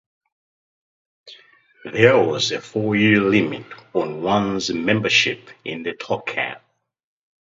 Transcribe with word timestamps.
There 1.85 2.17
was 2.17 2.51
a 2.51 2.59
four-year 2.59 3.19
limit 3.21 3.67
on 3.93 4.23
one's 4.23 4.71
membership 4.73 5.47
in 5.63 5.83
the 5.83 5.91
kollel. 5.93 6.59